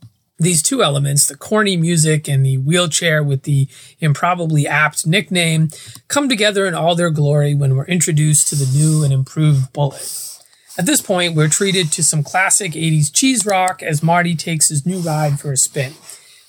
These 0.40 0.62
two 0.62 0.82
elements, 0.82 1.26
the 1.26 1.36
corny 1.36 1.76
music 1.76 2.28
and 2.28 2.46
the 2.46 2.58
wheelchair 2.58 3.24
with 3.24 3.42
the 3.42 3.68
improbably 3.98 4.68
apt 4.68 5.06
nickname, 5.06 5.68
come 6.06 6.28
together 6.28 6.64
in 6.66 6.74
all 6.74 6.94
their 6.94 7.10
glory 7.10 7.54
when 7.54 7.76
we're 7.76 7.86
introduced 7.86 8.48
to 8.48 8.54
the 8.54 8.70
new 8.76 9.02
and 9.02 9.12
improved 9.12 9.72
Bullet. 9.72 10.38
At 10.78 10.86
this 10.86 11.00
point, 11.00 11.34
we're 11.34 11.48
treated 11.48 11.90
to 11.92 12.04
some 12.04 12.22
classic 12.22 12.72
80s 12.72 13.12
cheese 13.12 13.44
rock 13.44 13.82
as 13.82 14.00
Marty 14.00 14.36
takes 14.36 14.68
his 14.68 14.86
new 14.86 15.00
ride 15.00 15.40
for 15.40 15.50
a 15.50 15.56
spin. 15.56 15.94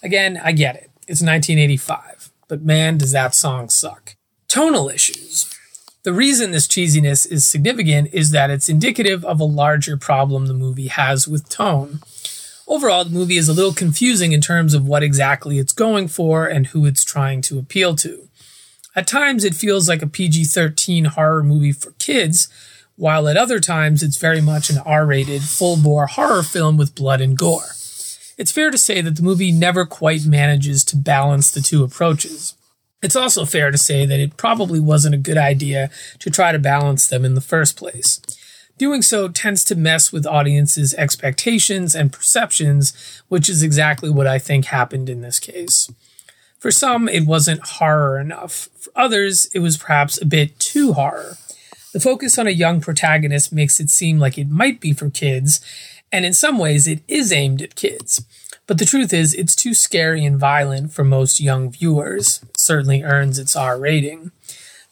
Again, 0.03 0.39
I 0.43 0.51
get 0.51 0.75
it. 0.75 0.91
It's 1.07 1.21
1985. 1.21 2.31
But 2.47 2.61
man, 2.61 2.99
does 2.99 3.11
that 3.11 3.33
song 3.33 3.69
suck. 3.69 4.15
Tonal 4.47 4.89
issues. 4.89 5.51
The 6.03 6.13
reason 6.13 6.51
this 6.51 6.65
cheesiness 6.65 7.29
is 7.29 7.43
significant 7.43 8.13
is 8.13 8.31
that 8.31 8.49
it's 8.49 8.69
indicative 8.69 9.25
of 9.25 9.41
a 9.41 9.45
larger 9.45 9.97
problem 9.97 10.45
the 10.45 10.53
movie 10.53 10.87
has 10.87 11.27
with 11.27 11.49
tone. 11.49 11.99
Overall, 12.69 13.03
the 13.03 13.09
movie 13.09 13.35
is 13.35 13.49
a 13.49 13.53
little 13.53 13.73
confusing 13.73 14.31
in 14.31 14.39
terms 14.39 14.73
of 14.73 14.87
what 14.87 15.03
exactly 15.03 15.59
it's 15.59 15.73
going 15.73 16.07
for 16.07 16.45
and 16.47 16.67
who 16.67 16.85
it's 16.85 17.03
trying 17.03 17.41
to 17.41 17.59
appeal 17.59 17.97
to. 17.97 18.29
At 18.95 19.07
times, 19.07 19.43
it 19.43 19.53
feels 19.53 19.89
like 19.89 20.01
a 20.01 20.07
PG 20.07 20.45
13 20.45 21.05
horror 21.05 21.43
movie 21.43 21.73
for 21.73 21.91
kids, 21.93 22.47
while 22.95 23.27
at 23.27 23.35
other 23.35 23.59
times 23.59 24.01
it's 24.01 24.17
very 24.17 24.39
much 24.39 24.69
an 24.69 24.77
R 24.85 25.05
rated, 25.05 25.41
full 25.41 25.75
bore 25.75 26.07
horror 26.07 26.43
film 26.43 26.77
with 26.77 26.95
blood 26.95 27.19
and 27.19 27.37
gore. 27.37 27.75
It's 28.37 28.53
fair 28.53 28.71
to 28.71 28.77
say 28.77 29.01
that 29.01 29.17
the 29.17 29.21
movie 29.21 29.51
never 29.51 29.85
quite 29.85 30.25
manages 30.25 30.85
to 30.85 30.95
balance 30.95 31.51
the 31.51 31.59
two 31.59 31.83
approaches. 31.83 32.55
It's 33.01 33.15
also 33.15 33.45
fair 33.45 33.71
to 33.71 33.77
say 33.77 34.05
that 34.05 34.19
it 34.19 34.37
probably 34.37 34.79
wasn't 34.79 35.15
a 35.15 35.19
good 35.19 35.37
idea 35.37 35.89
to 36.19 36.29
try 36.29 36.51
to 36.51 36.59
balance 36.59 37.07
them 37.07 37.23
in 37.23 37.33
the 37.33 37.41
first 37.41 37.77
place. 37.77 38.19
Doing 38.77 39.01
so 39.01 39.27
tends 39.27 39.63
to 39.65 39.75
mess 39.75 40.11
with 40.11 40.25
audiences' 40.25 40.93
expectations 40.93 41.95
and 41.95 42.13
perceptions, 42.13 42.93
which 43.27 43.49
is 43.49 43.61
exactly 43.63 44.09
what 44.09 44.27
I 44.27 44.39
think 44.39 44.65
happened 44.65 45.09
in 45.09 45.21
this 45.21 45.39
case. 45.39 45.91
For 46.59 46.71
some, 46.71 47.07
it 47.07 47.25
wasn't 47.25 47.65
horror 47.65 48.19
enough. 48.19 48.69
For 48.77 48.91
others, 48.95 49.49
it 49.53 49.59
was 49.59 49.77
perhaps 49.77 50.21
a 50.21 50.25
bit 50.25 50.59
too 50.59 50.93
horror. 50.93 51.37
The 51.93 51.99
focus 51.99 52.37
on 52.37 52.47
a 52.47 52.51
young 52.51 52.81
protagonist 52.81 53.51
makes 53.51 53.79
it 53.79 53.89
seem 53.89 54.19
like 54.19 54.37
it 54.37 54.49
might 54.49 54.79
be 54.79 54.93
for 54.93 55.09
kids, 55.09 55.59
and 56.11 56.25
in 56.25 56.33
some 56.33 56.57
ways 56.57 56.87
it 56.87 57.01
is 57.07 57.31
aimed 57.31 57.61
at 57.61 57.75
kids. 57.75 58.23
But 58.69 58.77
the 58.77 58.85
truth 58.85 59.11
is, 59.11 59.33
it's 59.33 59.55
too 59.55 59.73
scary 59.73 60.23
and 60.23 60.37
violent 60.37 60.93
for 60.93 61.03
most 61.03 61.39
young 61.39 61.71
viewers. 61.71 62.43
It 62.43 62.59
certainly 62.59 63.01
earns 63.01 63.39
its 63.39 63.55
R 63.55 63.79
rating. 63.79 64.31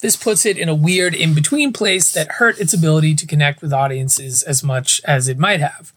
This 0.02 0.16
puts 0.16 0.48
it 0.48 0.58
in 0.58 0.68
a 0.68 0.74
weird 0.74 1.14
in 1.14 1.36
between 1.36 1.72
place 1.72 2.12
that 2.14 2.32
hurt 2.42 2.60
its 2.60 2.74
ability 2.74 3.14
to 3.14 3.28
connect 3.28 3.62
with 3.62 3.72
audiences 3.72 4.42
as 4.42 4.64
much 4.64 5.00
as 5.06 5.28
it 5.28 5.38
might 5.38 5.60
have. 5.60 5.94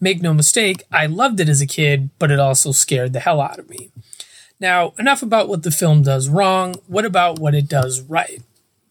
Make 0.00 0.22
no 0.22 0.32
mistake, 0.32 0.84
I 0.90 1.04
loved 1.04 1.38
it 1.38 1.50
as 1.50 1.60
a 1.60 1.66
kid, 1.66 2.08
but 2.18 2.30
it 2.30 2.40
also 2.40 2.72
scared 2.72 3.12
the 3.12 3.20
hell 3.20 3.42
out 3.42 3.58
of 3.58 3.68
me. 3.68 3.90
Now, 4.58 4.94
enough 4.98 5.22
about 5.22 5.50
what 5.50 5.64
the 5.64 5.70
film 5.70 6.02
does 6.02 6.30
wrong. 6.30 6.76
What 6.86 7.04
about 7.04 7.38
what 7.38 7.54
it 7.54 7.68
does 7.68 8.00
right? 8.00 8.40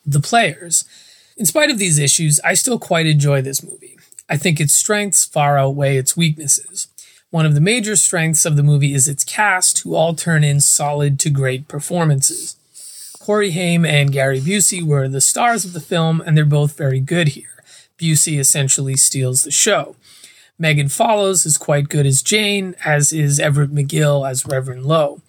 The 0.06 0.22
players. 0.22 0.86
In 1.38 1.48
spite 1.48 1.72
of 1.72 1.80
these 1.80 1.98
issues, 1.98 2.40
I 2.42 2.54
still 2.54 2.78
quite 2.78 3.08
enjoy 3.08 3.42
this 3.42 3.64
movie. 3.64 3.98
I 4.30 4.38
think 4.38 4.60
its 4.60 4.74
strengths 4.74 5.26
far 5.26 5.58
outweigh 5.58 5.98
its 5.98 6.16
weaknesses. 6.16 6.88
One 7.30 7.46
of 7.46 7.56
the 7.56 7.62
major 7.62 7.98
strengths 7.98 8.46
of 8.46 8.56
the 8.56 8.64
movie 8.64 8.94
is 8.94 9.10
its 9.10 9.26
cast, 9.26 9.80
who 9.80 9.96
all 9.96 10.16
turn 10.16 10.46
in 10.46 10.62
solid 10.62 11.20
to 11.20 11.30
great 11.30 11.68
performances. 11.68 12.56
Corey 13.20 13.52
Haim 13.52 13.86
and 13.86 14.14
Gary 14.14 14.40
Busey 14.40 14.82
were 14.82 15.10
the 15.10 15.20
stars 15.20 15.66
of 15.66 15.74
the 15.74 15.82
film, 15.82 16.22
and 16.26 16.38
they're 16.38 16.46
both 16.46 16.78
very 16.78 17.02
good 17.02 17.30
here. 17.30 17.62
Busey 18.00 18.40
essentially 18.40 18.96
steals 18.96 19.44
the 19.44 19.52
show. 19.52 19.98
Megan 20.58 20.88
Follows 20.88 21.46
is 21.46 21.58
quite 21.58 21.90
good 21.90 22.06
as 22.06 22.22
Jane, 22.22 22.76
as 22.86 23.12
is 23.12 23.42
Everett 23.42 23.74
McGill 23.74 24.28
as 24.28 24.46
Reverend 24.46 24.86
Lowe. 24.86 25.22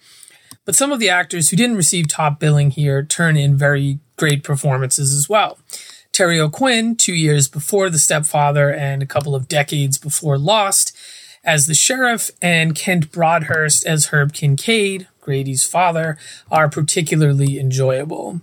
But 0.63 0.75
some 0.75 0.93
of 0.93 0.99
the 0.99 1.09
actors 1.09 1.49
who 1.49 1.57
didn't 1.57 1.75
receive 1.75 2.07
top 2.07 2.39
billing 2.39 2.71
here 2.71 3.03
turn 3.03 3.35
in 3.35 3.57
very 3.57 3.99
great 4.15 4.43
performances 4.43 5.13
as 5.13 5.27
well. 5.27 5.59
Terry 6.11 6.39
O'Quinn, 6.39 6.95
two 6.95 7.13
years 7.13 7.47
before 7.47 7.89
The 7.89 7.99
Stepfather 7.99 8.73
and 8.73 9.03
a 9.03 9.07
couple 9.07 9.35
of 9.35 9.47
decades 9.47 9.97
before 9.97 10.37
Lost, 10.37 10.95
as 11.49 11.65
the 11.65 11.73
sheriff, 11.73 12.29
and 12.43 12.75
Kent 12.75 13.11
Broadhurst 13.11 13.83
as 13.83 14.07
Herb 14.13 14.33
Kincaid, 14.33 15.07
Grady's 15.19 15.65
father, 15.65 16.15
are 16.51 16.69
particularly 16.69 17.57
enjoyable. 17.57 18.41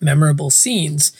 Memorable 0.00 0.50
scenes. 0.50 1.10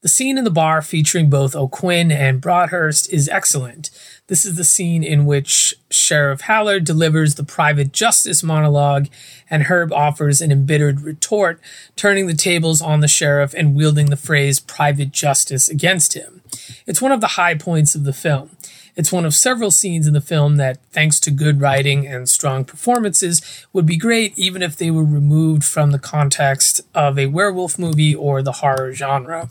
The 0.00 0.08
scene 0.08 0.36
in 0.36 0.42
the 0.42 0.50
bar 0.50 0.82
featuring 0.82 1.30
both 1.30 1.54
O'Quinn 1.54 2.10
and 2.10 2.40
Broadhurst 2.40 3.12
is 3.12 3.28
excellent. 3.28 3.90
This 4.26 4.44
is 4.44 4.56
the 4.56 4.64
scene 4.64 5.04
in 5.04 5.24
which 5.24 5.72
Sheriff 5.88 6.40
Haller 6.40 6.80
delivers 6.80 7.36
the 7.36 7.44
private 7.44 7.92
justice 7.92 8.42
monologue, 8.42 9.06
and 9.48 9.64
Herb 9.64 9.92
offers 9.92 10.40
an 10.40 10.50
embittered 10.50 11.02
retort, 11.02 11.60
turning 11.94 12.26
the 12.26 12.34
tables 12.34 12.82
on 12.82 12.98
the 12.98 13.06
sheriff 13.06 13.54
and 13.56 13.76
wielding 13.76 14.06
the 14.06 14.16
phrase 14.16 14.58
private 14.58 15.12
justice 15.12 15.68
against 15.68 16.14
him. 16.14 16.42
It's 16.88 17.00
one 17.00 17.12
of 17.12 17.20
the 17.20 17.38
high 17.38 17.54
points 17.54 17.94
of 17.94 18.02
the 18.02 18.12
film. 18.12 18.50
It's 18.94 19.12
one 19.12 19.24
of 19.24 19.34
several 19.34 19.70
scenes 19.70 20.06
in 20.06 20.12
the 20.12 20.20
film 20.20 20.56
that, 20.56 20.84
thanks 20.90 21.18
to 21.20 21.30
good 21.30 21.60
writing 21.60 22.06
and 22.06 22.28
strong 22.28 22.64
performances, 22.64 23.40
would 23.72 23.86
be 23.86 23.96
great 23.96 24.38
even 24.38 24.62
if 24.62 24.76
they 24.76 24.90
were 24.90 25.04
removed 25.04 25.64
from 25.64 25.92
the 25.92 25.98
context 25.98 26.82
of 26.94 27.18
a 27.18 27.26
werewolf 27.26 27.78
movie 27.78 28.14
or 28.14 28.42
the 28.42 28.52
horror 28.52 28.92
genre. 28.92 29.48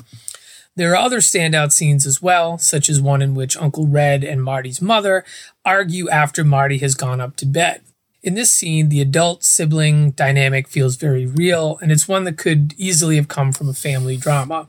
There 0.75 0.91
are 0.91 0.95
other 0.95 1.17
standout 1.17 1.71
scenes 1.71 2.05
as 2.05 2.21
well, 2.21 2.57
such 2.57 2.87
as 2.87 3.01
one 3.01 3.21
in 3.21 3.35
which 3.35 3.57
Uncle 3.57 3.87
Red 3.87 4.23
and 4.23 4.43
Marty's 4.43 4.81
mother 4.81 5.25
argue 5.65 6.07
after 6.09 6.43
Marty 6.43 6.77
has 6.77 6.93
gone 6.93 7.19
up 7.19 7.35
to 7.37 7.45
bed. 7.45 7.81
In 8.23 8.35
this 8.35 8.51
scene, 8.51 8.89
the 8.89 9.01
adult 9.01 9.43
sibling 9.43 10.11
dynamic 10.11 10.67
feels 10.67 10.95
very 10.95 11.25
real, 11.25 11.79
and 11.81 11.91
it's 11.91 12.07
one 12.07 12.23
that 12.25 12.37
could 12.37 12.75
easily 12.77 13.15
have 13.15 13.27
come 13.27 13.51
from 13.51 13.67
a 13.67 13.73
family 13.73 14.15
drama. 14.15 14.67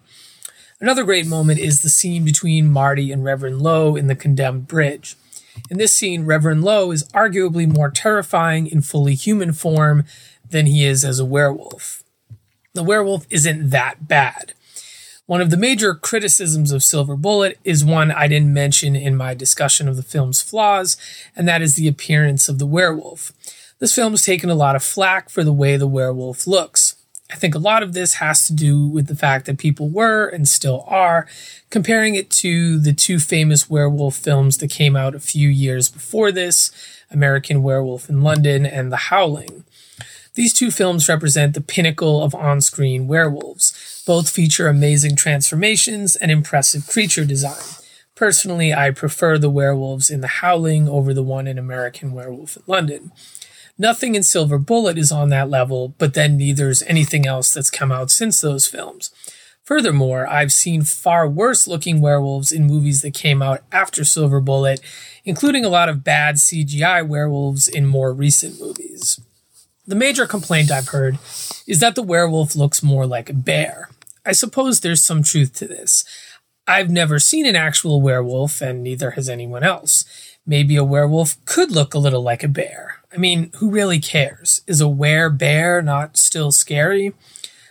Another 0.83 1.05
great 1.05 1.29
moment 1.29 1.61
is 1.61 1.83
the 1.83 1.89
scene 1.89 2.25
between 2.25 2.69
Marty 2.69 3.13
and 3.13 3.23
Reverend 3.23 3.63
Lowe 3.63 3.95
in 3.95 4.09
the 4.09 4.17
condemned 4.17 4.67
bridge. 4.67 5.15
In 5.71 5.79
this 5.79 5.93
scene, 5.93 6.27
Reverend 6.27 6.65
Lowe 6.65 6.91
is 6.91 7.05
arguably 7.11 7.73
more 7.73 7.89
terrifying 7.89 8.67
in 8.67 8.83
fully 8.83 9.15
human 9.15 9.53
form 9.53 10.05
than 10.51 10.67
he 10.67 10.85
is 10.85 11.05
as 11.05 11.21
a 11.21 11.25
werewolf. 11.25 12.03
The 12.75 12.83
werewolf 12.83 13.29
isn't 13.31 13.71
that 13.71 14.09
bad. 14.09 14.55
One 15.27 15.41
of 15.41 15.51
the 15.51 15.57
major 15.57 15.95
criticisms 15.95 16.73
of 16.73 16.83
Silver 16.83 17.15
Bullet 17.15 17.61
is 17.63 17.85
one 17.85 18.11
I 18.11 18.27
didn't 18.27 18.53
mention 18.53 18.97
in 18.97 19.15
my 19.15 19.35
discussion 19.35 19.87
of 19.87 19.95
the 19.95 20.03
film's 20.03 20.43
flaws, 20.43 20.97
and 21.37 21.47
that 21.47 21.63
is 21.63 21.77
the 21.77 21.87
appearance 21.87 22.49
of 22.49 22.59
the 22.59 22.67
werewolf. 22.67 23.33
This 23.79 23.95
film 23.95 24.15
has 24.15 24.25
taken 24.25 24.51
a 24.51 24.57
lot 24.57 24.75
of 24.75 24.83
flack 24.83 25.31
for 25.31 25.45
the 25.45 25.53
way 25.53 25.77
the 25.77 25.87
werewolf 25.87 26.49
looks. 26.49 26.92
I 27.33 27.37
think 27.37 27.55
a 27.55 27.59
lot 27.59 27.83
of 27.83 27.95
this 27.95 28.15
has 28.15 28.47
to 28.47 28.53
do 28.53 28.87
with 28.87 29.07
the 29.07 29.17
fact 29.17 29.47
that 29.47 29.57
people 29.57 29.89
were 29.89 30.27
and 30.29 30.47
still 30.47 30.85
are 30.87 31.27
comparing 31.71 32.15
it 32.15 32.29
to 32.31 32.79
the 32.79 32.93
two 32.93 33.19
famous 33.19 33.71
werewolf 33.71 34.17
films 34.17 34.59
that 34.59 34.71
came 34.71 34.97
out 34.97 35.15
a 35.15 35.21
few 35.21 35.49
years 35.49 35.89
before 35.89 36.31
this 36.31 36.71
American 37.11 37.63
Werewolf 37.63 38.11
in 38.11 38.23
London 38.23 38.67
and 38.67 38.93
The 38.93 39.09
Howling. 39.09 39.65
These 40.35 40.53
two 40.53 40.71
films 40.71 41.09
represent 41.09 41.55
the 41.55 41.61
pinnacle 41.61 42.23
of 42.23 42.35
on 42.35 42.61
screen 42.61 43.09
werewolves. 43.09 44.03
Both 44.07 44.31
feature 44.31 44.69
amazing 44.69 45.17
transformations 45.17 46.17
and 46.17 46.31
impressive 46.31 46.87
creature 46.87 47.25
design. 47.25 47.63
Personally, 48.15 48.73
I 48.75 48.91
prefer 48.91 49.39
the 49.39 49.51
werewolves 49.51 50.11
in 50.11 50.21
The 50.21 50.29
Howling 50.29 50.89
over 50.89 51.15
the 51.15 51.23
one 51.23 51.47
in 51.47 51.59
American 51.59 52.13
Werewolf 52.13 52.57
in 52.57 52.63
London. 52.67 53.13
Nothing 53.83 54.15
in 54.15 54.23
Silver 54.23 54.59
Bullet 54.59 54.97
is 54.97 55.11
on 55.11 55.31
that 55.31 55.51
level, 55.51 55.97
but 55.99 56.15
then 56.15 56.37
neither 56.37 56.69
is 56.69 56.85
anything 56.87 57.27
else 57.27 57.53
that's 57.53 57.69
come 57.69 57.91
out 57.91 58.13
since 58.13 58.41
those 58.41 58.69
films. 58.69 59.11
Furthermore, 59.65 60.25
I've 60.29 60.53
seen 60.53 60.83
far 60.85 61.29
worse 61.29 61.67
looking 61.67 62.01
werewolves 62.01 62.53
in 62.53 62.69
movies 62.69 63.03
that 63.03 63.13
came 63.13 63.43
out 63.43 63.65
after 63.73 64.05
Silver 64.05 64.41
Bullet, 64.41 64.81
including 65.25 65.65
a 65.65 65.69
lot 65.69 65.89
of 65.89 66.05
bad 66.05 66.37
CGI 66.37 67.05
werewolves 67.05 67.67
in 67.67 67.87
more 67.87 68.15
recent 68.15 68.61
movies. 68.61 69.19
The 69.85 69.97
major 69.97 70.29
complaint 70.29 70.71
I've 70.71 70.91
heard 70.91 71.19
is 71.67 71.81
that 71.81 71.97
the 71.97 72.05
werewolf 72.05 72.55
looks 72.55 72.85
more 72.85 73.05
like 73.05 73.31
a 73.31 73.35
bear. 73.35 73.89
I 74.25 74.31
suppose 74.31 74.79
there's 74.79 75.03
some 75.03 75.25
truth 75.25 75.57
to 75.57 75.67
this. 75.67 76.05
I've 76.69 76.89
never 76.89 77.19
seen 77.19 77.47
an 77.47 77.57
actual 77.57 78.01
werewolf, 78.01 78.61
and 78.61 78.85
neither 78.85 79.11
has 79.13 79.29
anyone 79.29 79.65
else. 79.65 80.05
Maybe 80.47 80.77
a 80.77 80.85
werewolf 80.85 81.45
could 81.47 81.73
look 81.73 81.95
a 81.95 81.99
little 81.99 82.23
like 82.23 82.45
a 82.45 82.49
bear. 82.49 83.02
I 83.13 83.19
mean, 83.19 83.51
who 83.57 83.71
really 83.71 84.01
cares? 84.01 84.63
Is 84.67 84.81
a 84.81 84.89
were 84.89 85.29
bear 85.29 85.83
not 85.83 86.17
still 86.17 86.51
scary? 86.51 87.13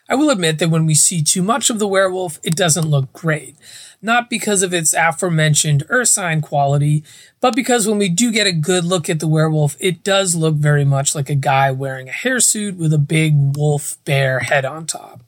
I 0.08 0.16
will 0.16 0.30
admit 0.30 0.60
that 0.60 0.70
when 0.70 0.86
we 0.86 0.94
see 0.94 1.24
too 1.24 1.42
much 1.42 1.70
of 1.70 1.80
the 1.80 1.88
werewolf, 1.88 2.40
it 2.44 2.56
doesn't 2.56 2.90
look 2.90 3.14
great. 3.14 3.56
Not 4.02 4.30
because 4.30 4.62
of 4.62 4.74
its 4.74 4.94
aforementioned 4.94 5.84
ursine 5.90 6.42
quality, 6.42 7.04
but 7.40 7.56
because 7.56 7.88
when 7.88 7.98
we 7.98 8.10
do 8.10 8.32
get 8.32 8.48
a 8.48 8.52
good 8.52 8.84
look 8.84 9.10
at 9.10 9.20
the 9.20 9.28
werewolf, 9.28 9.78
it 9.80 10.04
does 10.04 10.36
look 10.36 10.56
very 10.56 10.84
much 10.84 11.16
like 11.16 11.30
a 11.30 11.36
guy 11.36 11.72
wearing 11.72 12.10
a 12.10 12.12
hairsuit 12.12 12.78
with 12.78 12.94
a 12.94 12.98
big 12.98 13.56
wolf 13.56 13.98
bear 14.04 14.40
head 14.40 14.66
on 14.66 14.86
top. 14.86 15.22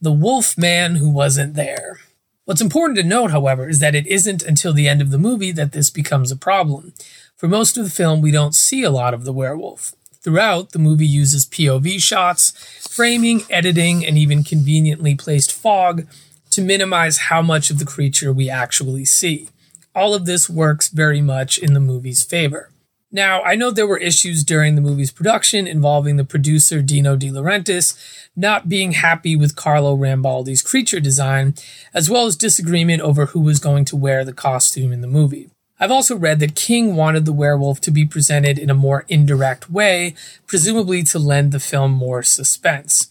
The 0.00 0.12
wolf 0.12 0.56
man 0.56 0.96
who 0.96 1.10
wasn't 1.10 1.54
there. 1.54 1.98
What's 2.44 2.60
important 2.60 2.96
to 2.98 3.02
note, 3.02 3.32
however, 3.32 3.68
is 3.68 3.80
that 3.80 3.96
it 3.96 4.06
isn't 4.06 4.44
until 4.44 4.72
the 4.72 4.86
end 4.86 5.02
of 5.02 5.10
the 5.10 5.18
movie 5.18 5.50
that 5.50 5.72
this 5.72 5.90
becomes 5.90 6.30
a 6.30 6.36
problem. 6.36 6.92
For 7.36 7.48
most 7.48 7.76
of 7.76 7.84
the 7.84 7.90
film, 7.90 8.22
we 8.22 8.30
don't 8.30 8.54
see 8.54 8.82
a 8.82 8.90
lot 8.90 9.12
of 9.12 9.24
the 9.24 9.32
werewolf. 9.32 9.94
Throughout, 10.22 10.72
the 10.72 10.78
movie 10.78 11.06
uses 11.06 11.44
POV 11.44 12.00
shots, 12.00 12.52
framing, 12.88 13.42
editing, 13.50 14.06
and 14.06 14.16
even 14.16 14.42
conveniently 14.42 15.14
placed 15.14 15.52
fog 15.52 16.06
to 16.48 16.62
minimize 16.62 17.18
how 17.28 17.42
much 17.42 17.68
of 17.68 17.78
the 17.78 17.84
creature 17.84 18.32
we 18.32 18.48
actually 18.48 19.04
see. 19.04 19.50
All 19.94 20.14
of 20.14 20.24
this 20.24 20.48
works 20.48 20.88
very 20.88 21.20
much 21.20 21.58
in 21.58 21.74
the 21.74 21.80
movie's 21.80 22.24
favor. 22.24 22.70
Now, 23.12 23.42
I 23.42 23.54
know 23.54 23.70
there 23.70 23.86
were 23.86 23.98
issues 23.98 24.42
during 24.42 24.74
the 24.74 24.80
movie's 24.80 25.12
production 25.12 25.66
involving 25.66 26.16
the 26.16 26.24
producer 26.24 26.80
Dino 26.80 27.16
De 27.16 27.28
Laurentiis 27.28 27.98
not 28.34 28.68
being 28.68 28.92
happy 28.92 29.36
with 29.36 29.56
Carlo 29.56 29.94
Rambaldi's 29.94 30.62
creature 30.62 31.00
design, 31.00 31.54
as 31.92 32.08
well 32.08 32.24
as 32.24 32.34
disagreement 32.34 33.02
over 33.02 33.26
who 33.26 33.40
was 33.40 33.58
going 33.58 33.84
to 33.84 33.96
wear 33.96 34.24
the 34.24 34.32
costume 34.32 34.90
in 34.90 35.02
the 35.02 35.06
movie. 35.06 35.50
I've 35.78 35.90
also 35.90 36.16
read 36.16 36.40
that 36.40 36.54
King 36.54 36.96
wanted 36.96 37.26
the 37.26 37.32
werewolf 37.32 37.80
to 37.82 37.90
be 37.90 38.06
presented 38.06 38.58
in 38.58 38.70
a 38.70 38.74
more 38.74 39.04
indirect 39.08 39.70
way, 39.70 40.14
presumably 40.46 41.02
to 41.04 41.18
lend 41.18 41.52
the 41.52 41.60
film 41.60 41.92
more 41.92 42.22
suspense. 42.22 43.08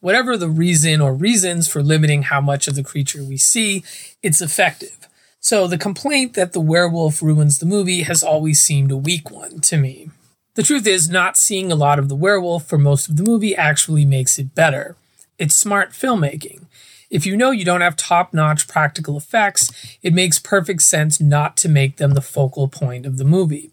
Whatever 0.00 0.36
the 0.36 0.48
reason 0.48 1.00
or 1.00 1.12
reasons 1.12 1.68
for 1.68 1.82
limiting 1.82 2.22
how 2.22 2.40
much 2.40 2.68
of 2.68 2.74
the 2.74 2.82
creature 2.82 3.22
we 3.22 3.36
see, 3.36 3.84
it's 4.22 4.40
effective. 4.40 5.08
So 5.40 5.66
the 5.66 5.78
complaint 5.78 6.34
that 6.34 6.52
the 6.52 6.60
werewolf 6.60 7.22
ruins 7.22 7.58
the 7.58 7.66
movie 7.66 8.02
has 8.02 8.22
always 8.22 8.60
seemed 8.62 8.90
a 8.90 8.96
weak 8.96 9.30
one 9.30 9.60
to 9.60 9.76
me. 9.76 10.10
The 10.54 10.62
truth 10.62 10.86
is, 10.86 11.10
not 11.10 11.36
seeing 11.36 11.70
a 11.70 11.76
lot 11.76 11.98
of 11.98 12.08
the 12.08 12.16
werewolf 12.16 12.66
for 12.66 12.78
most 12.78 13.10
of 13.10 13.16
the 13.16 13.22
movie 13.22 13.54
actually 13.54 14.06
makes 14.06 14.38
it 14.38 14.54
better. 14.54 14.96
It's 15.38 15.54
smart 15.54 15.90
filmmaking. 15.90 16.66
If 17.10 17.26
you 17.26 17.36
know 17.36 17.50
you 17.50 17.64
don't 17.64 17.82
have 17.82 17.96
top 17.96 18.32
notch 18.32 18.66
practical 18.66 19.16
effects, 19.16 19.70
it 20.02 20.14
makes 20.14 20.38
perfect 20.38 20.82
sense 20.82 21.20
not 21.20 21.56
to 21.58 21.68
make 21.68 21.98
them 21.98 22.12
the 22.12 22.20
focal 22.20 22.68
point 22.68 23.06
of 23.06 23.16
the 23.16 23.24
movie. 23.24 23.70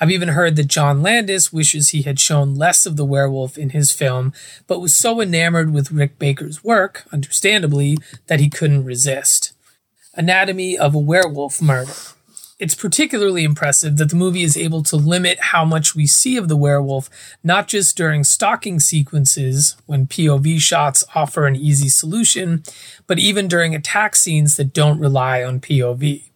I've 0.00 0.10
even 0.10 0.30
heard 0.30 0.56
that 0.56 0.66
John 0.66 1.02
Landis 1.02 1.52
wishes 1.52 1.90
he 1.90 2.02
had 2.02 2.18
shown 2.18 2.56
less 2.56 2.84
of 2.84 2.96
the 2.96 3.04
werewolf 3.04 3.56
in 3.56 3.70
his 3.70 3.92
film, 3.92 4.32
but 4.66 4.80
was 4.80 4.96
so 4.96 5.20
enamored 5.20 5.72
with 5.72 5.92
Rick 5.92 6.18
Baker's 6.18 6.64
work, 6.64 7.04
understandably, 7.12 7.96
that 8.26 8.40
he 8.40 8.50
couldn't 8.50 8.84
resist. 8.84 9.52
Anatomy 10.14 10.76
of 10.76 10.94
a 10.94 10.98
Werewolf 10.98 11.62
Murder. 11.62 11.92
It's 12.64 12.74
particularly 12.74 13.44
impressive 13.44 13.98
that 13.98 14.08
the 14.08 14.16
movie 14.16 14.42
is 14.42 14.56
able 14.56 14.82
to 14.84 14.96
limit 14.96 15.38
how 15.38 15.66
much 15.66 15.94
we 15.94 16.06
see 16.06 16.38
of 16.38 16.48
the 16.48 16.56
werewolf, 16.56 17.10
not 17.42 17.68
just 17.68 17.94
during 17.94 18.24
stalking 18.24 18.80
sequences, 18.80 19.76
when 19.84 20.06
POV 20.06 20.58
shots 20.60 21.04
offer 21.14 21.46
an 21.46 21.56
easy 21.56 21.90
solution, 21.90 22.62
but 23.06 23.18
even 23.18 23.48
during 23.48 23.74
attack 23.74 24.16
scenes 24.16 24.56
that 24.56 24.72
don't 24.72 24.98
rely 24.98 25.44
on 25.44 25.60
POV. 25.60 26.30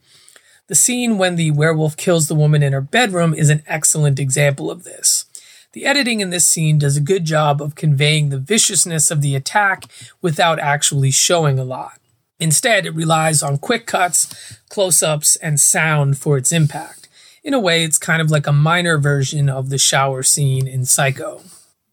The 0.67 0.75
scene 0.75 1.17
when 1.17 1.37
the 1.37 1.51
werewolf 1.53 1.97
kills 1.97 2.29
the 2.29 2.35
woman 2.35 2.63
in 2.63 2.75
her 2.75 2.83
bedroom 2.83 3.33
is 3.33 3.49
an 3.49 3.63
excellent 3.67 4.19
example 4.19 4.71
of 4.71 4.85
this. 4.85 5.25
The 5.73 5.87
editing 5.87 6.21
in 6.21 6.29
this 6.29 6.47
scene 6.47 6.79
does 6.79 6.99
a 6.99 7.01
good 7.01 7.25
job 7.25 7.63
of 7.63 7.75
conveying 7.75 8.29
the 8.29 8.39
viciousness 8.39 9.11
of 9.11 9.23
the 9.23 9.35
attack 9.35 9.85
without 10.21 10.59
actually 10.59 11.11
showing 11.11 11.59
a 11.59 11.65
lot. 11.65 11.99
Instead, 12.40 12.87
it 12.87 12.95
relies 12.95 13.42
on 13.42 13.59
quick 13.59 13.87
cuts, 13.87 14.59
close 14.68 15.02
ups, 15.02 15.37
and 15.37 15.59
sound 15.59 16.18
for 16.18 16.37
its 16.37 16.52
impact. 16.52 17.09
In 17.42 17.54
a 17.54 17.61
way, 17.61 17.83
it's 17.83 17.99
kind 17.99 18.21
of 18.21 18.30
like 18.30 18.47
a 18.47 18.52
minor 18.52 18.99
version 18.99 19.49
of 19.49 19.71
the 19.71 19.78
shower 19.78 20.23
scene 20.23 20.66
in 20.66 20.85
Psycho. 20.85 21.42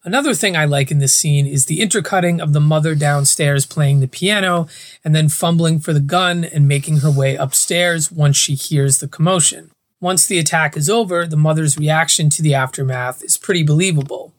Another 0.04 0.36
thing 0.36 0.56
I 0.56 0.66
like 0.66 0.92
in 0.92 1.00
this 1.00 1.16
scene 1.16 1.48
is 1.48 1.66
the 1.66 1.82
intercutting 1.82 2.40
of 2.40 2.54
the 2.54 2.60
mother 2.60 2.94
downstairs 2.94 3.66
playing 3.66 4.02
the 4.02 4.08
piano 4.08 4.68
and 5.04 5.16
then 5.16 5.30
fumbling 5.30 5.80
for 5.80 5.94
the 5.94 6.00
gun 6.00 6.44
and 6.44 6.68
making 6.68 6.98
her 6.98 7.10
way 7.10 7.36
upstairs 7.36 8.12
once 8.12 8.38
she 8.38 8.54
hears 8.54 9.00
the 9.00 9.08
commotion. 9.08 9.72
Once 10.00 10.28
the 10.28 10.38
attack 10.38 10.78
is 10.78 10.92
over, 10.92 11.26
the 11.26 11.36
mother's 11.36 11.80
reaction 11.80 12.30
to 12.30 12.44
the 12.44 12.54
aftermath 12.54 13.24
is 13.24 13.36
pretty 13.36 13.64
believable. 13.64 14.32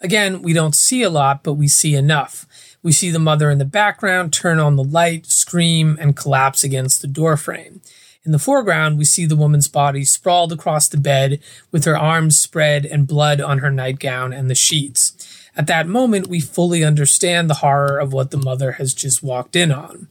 Again, 0.00 0.42
we 0.42 0.52
don't 0.52 0.74
see 0.74 1.02
a 1.02 1.10
lot, 1.10 1.42
but 1.42 1.54
we 1.54 1.68
see 1.68 1.94
enough. 1.94 2.46
We 2.82 2.92
see 2.92 3.10
the 3.10 3.18
mother 3.18 3.50
in 3.50 3.58
the 3.58 3.64
background 3.64 4.32
turn 4.32 4.58
on 4.58 4.76
the 4.76 4.84
light, 4.84 5.26
scream, 5.26 5.96
and 6.00 6.16
collapse 6.16 6.62
against 6.62 7.00
the 7.00 7.08
doorframe. 7.08 7.80
In 8.24 8.32
the 8.32 8.38
foreground, 8.38 8.96
we 8.96 9.04
see 9.04 9.26
the 9.26 9.36
woman's 9.36 9.68
body 9.68 10.04
sprawled 10.04 10.52
across 10.52 10.88
the 10.88 10.96
bed 10.96 11.40
with 11.70 11.84
her 11.84 11.96
arms 11.96 12.38
spread 12.38 12.86
and 12.86 13.06
blood 13.06 13.40
on 13.40 13.58
her 13.58 13.70
nightgown 13.70 14.32
and 14.32 14.48
the 14.48 14.54
sheets. 14.54 15.12
At 15.56 15.66
that 15.68 15.86
moment, 15.86 16.26
we 16.26 16.40
fully 16.40 16.82
understand 16.82 17.48
the 17.48 17.54
horror 17.54 17.98
of 17.98 18.12
what 18.12 18.30
the 18.30 18.38
mother 18.38 18.72
has 18.72 18.94
just 18.94 19.22
walked 19.22 19.54
in 19.54 19.70
on. 19.70 20.08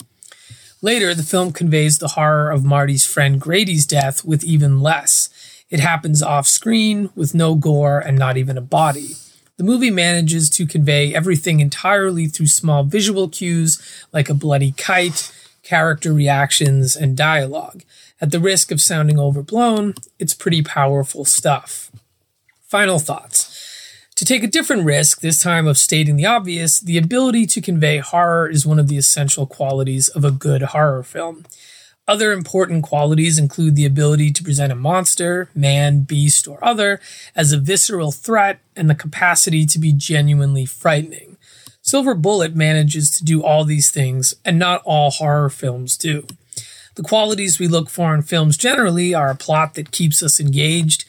Later, 0.82 1.16
the 1.16 1.24
film 1.24 1.54
conveys 1.54 1.98
the 1.98 2.10
horror 2.10 2.52
of 2.52 2.64
Marty's 2.64 3.06
friend 3.06 3.40
Grady's 3.40 3.86
death 3.86 4.24
with 4.24 4.44
even 4.44 4.80
less. 4.80 5.30
It 5.70 5.80
happens 5.80 6.22
off 6.22 6.48
screen 6.48 7.10
with 7.16 7.34
no 7.34 7.56
gore 7.56 8.00
and 8.00 8.18
not 8.18 8.38
even 8.38 8.58
a 8.58 8.62
body. 8.62 9.16
The 9.58 9.64
movie 9.64 9.92
manages 9.92 10.50
to 10.52 10.66
convey 10.66 11.14
everything 11.14 11.60
entirely 11.60 12.26
through 12.26 12.48
small 12.48 12.84
visual 12.84 13.30
cues 13.30 13.80
like 14.12 14.28
a 14.28 14.34
bloody 14.34 14.72
kite, 14.72 15.32
character 15.62 16.12
reactions, 16.12 16.96
and 16.96 17.16
dialogue. 17.16 17.84
At 18.20 18.32
the 18.32 18.40
risk 18.40 18.72
of 18.72 18.82
sounding 18.82 19.20
overblown, 19.20 19.94
it's 20.18 20.34
pretty 20.34 20.64
powerful 20.64 21.24
stuff. 21.24 21.92
Final 22.64 22.98
thoughts. 22.98 23.60
To 24.16 24.26
take 24.26 24.44
a 24.44 24.48
different 24.48 24.86
risk, 24.86 25.22
this 25.22 25.42
time 25.42 25.68
of 25.68 25.78
stating 25.78 26.16
the 26.16 26.26
obvious, 26.26 26.80
the 26.80 26.98
ability 26.98 27.46
to 27.48 27.62
convey 27.62 27.98
horror 27.98 28.48
is 28.48 28.66
one 28.66 28.80
of 28.80 28.88
the 28.88 28.98
essential 28.98 29.46
qualities 29.46 30.08
of 30.10 30.24
a 30.26 30.32
good 30.32 30.62
horror 30.62 31.04
film. 31.04 31.46
Other 32.06 32.34
important 32.34 32.84
qualities 32.84 33.40
include 33.40 33.76
the 33.76 33.86
ability 33.86 34.32
to 34.34 34.44
present 34.44 34.74
a 34.74 34.76
monster, 34.76 35.50
man, 35.56 36.02
beast, 36.02 36.48
or 36.48 36.64
other 36.64 37.00
as 37.34 37.52
a 37.54 37.58
visceral 37.58 38.12
threat 38.12 38.60
and 38.76 38.90
the 38.90 38.96
capacity 38.96 39.66
to 39.66 39.80
be 39.80 39.94
genuinely 39.94 40.66
frightening. 40.66 41.38
Silver 41.82 42.14
Bullet 42.14 42.56
manages 42.56 43.10
to 43.12 43.24
do 43.24 43.44
all 43.44 43.64
these 43.64 43.90
things, 43.90 44.36
and 44.44 44.60
not 44.60 44.82
all 44.84 45.12
horror 45.12 45.50
films 45.50 45.98
do. 45.98 46.26
The 46.96 47.04
qualities 47.04 47.58
we 47.58 47.68
look 47.68 47.90
for 47.90 48.14
in 48.14 48.22
films 48.22 48.58
generally 48.58 49.14
are 49.14 49.30
a 49.30 49.36
plot 49.36 49.74
that 49.76 49.92
keeps 49.92 50.22
us 50.22 50.40
engaged, 50.40 51.06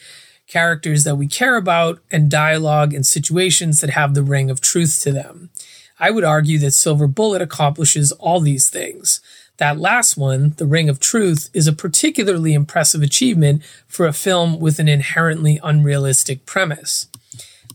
characters 0.46 1.04
that 1.04 1.16
we 1.16 1.26
care 1.26 1.56
about, 1.56 2.00
and 2.10 2.30
dialogue 2.30 2.94
and 2.94 3.06
situations 3.06 3.80
that 3.80 3.90
have 3.90 4.14
the 4.14 4.22
ring 4.22 4.50
of 4.50 4.60
truth 4.60 5.00
to 5.02 5.12
them. 5.12 5.50
I 5.98 6.10
would 6.10 6.24
argue 6.24 6.58
that 6.58 6.72
Silver 6.72 7.06
Bullet 7.06 7.42
accomplishes 7.42 8.12
all 8.12 8.40
these 8.40 8.68
things. 8.68 9.20
That 9.58 9.78
last 9.78 10.16
one, 10.16 10.54
The 10.56 10.66
Ring 10.66 10.88
of 10.88 10.98
Truth, 10.98 11.48
is 11.54 11.68
a 11.68 11.72
particularly 11.72 12.54
impressive 12.54 13.02
achievement 13.02 13.62
for 13.86 14.04
a 14.06 14.12
film 14.12 14.58
with 14.58 14.80
an 14.80 14.88
inherently 14.88 15.60
unrealistic 15.62 16.44
premise. 16.44 17.06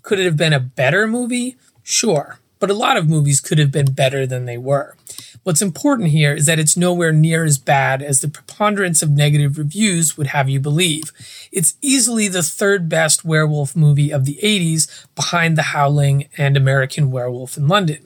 Could 0.02 0.20
it 0.20 0.26
have 0.26 0.36
been 0.36 0.52
a 0.52 0.60
better 0.60 1.08
movie? 1.08 1.56
Sure, 1.82 2.40
but 2.60 2.70
a 2.70 2.74
lot 2.74 2.98
of 2.98 3.08
movies 3.08 3.40
could 3.40 3.60
have 3.60 3.72
been 3.72 3.94
better 3.94 4.28
than 4.28 4.44
they 4.44 4.58
were. 4.58 4.96
What's 5.44 5.62
important 5.62 6.10
here 6.10 6.34
is 6.34 6.48
that 6.48 6.60
it's 6.60 6.76
nowhere 6.76 7.14
near 7.14 7.46
as 7.46 7.58
bad 7.58 8.02
as 8.02 8.20
the 8.20 8.28
preponderance 8.28 9.02
of 9.02 9.12
negative 9.12 9.58
reviews 9.58 10.18
would 10.18 10.28
have 10.28 10.50
you 10.50 10.60
believe. 10.60 11.14
It's 11.50 11.76
easily 11.82 12.28
the 12.28 12.44
third 12.44 12.90
best 12.90 13.24
werewolf 13.24 13.74
movie 13.74 14.12
of 14.12 14.26
the 14.26 14.38
80s 14.44 15.08
behind 15.16 15.58
The 15.58 15.72
Howling 15.72 16.28
and 16.38 16.58
American 16.58 17.10
Werewolf 17.10 17.56
in 17.56 17.70
London. 17.70 18.06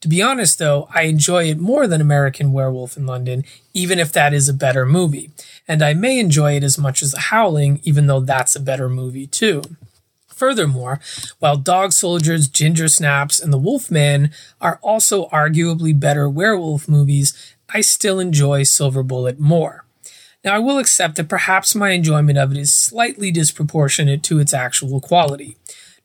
To 0.00 0.08
be 0.08 0.22
honest, 0.22 0.58
though, 0.58 0.88
I 0.94 1.02
enjoy 1.02 1.50
it 1.50 1.58
more 1.58 1.86
than 1.86 2.00
American 2.00 2.52
Werewolf 2.52 2.96
in 2.96 3.04
London, 3.06 3.44
even 3.74 3.98
if 3.98 4.12
that 4.12 4.32
is 4.32 4.48
a 4.48 4.54
better 4.54 4.86
movie. 4.86 5.30
And 5.68 5.82
I 5.82 5.92
may 5.92 6.18
enjoy 6.18 6.56
it 6.56 6.64
as 6.64 6.78
much 6.78 7.02
as 7.02 7.12
The 7.12 7.20
Howling, 7.20 7.80
even 7.82 8.06
though 8.06 8.20
that's 8.20 8.56
a 8.56 8.60
better 8.60 8.88
movie 8.88 9.26
too. 9.26 9.62
Furthermore, 10.28 11.00
while 11.38 11.56
Dog 11.56 11.92
Soldiers, 11.92 12.48
Ginger 12.48 12.88
Snaps, 12.88 13.40
and 13.40 13.52
The 13.52 13.58
Wolfman 13.58 14.30
are 14.58 14.78
also 14.82 15.28
arguably 15.28 15.98
better 15.98 16.30
werewolf 16.30 16.88
movies, 16.88 17.34
I 17.68 17.82
still 17.82 18.18
enjoy 18.18 18.62
Silver 18.62 19.02
Bullet 19.02 19.38
more. 19.38 19.84
Now, 20.42 20.54
I 20.54 20.58
will 20.60 20.78
accept 20.78 21.16
that 21.16 21.28
perhaps 21.28 21.74
my 21.74 21.90
enjoyment 21.90 22.38
of 22.38 22.52
it 22.52 22.56
is 22.56 22.74
slightly 22.74 23.30
disproportionate 23.30 24.22
to 24.22 24.38
its 24.38 24.54
actual 24.54 24.98
quality. 25.02 25.58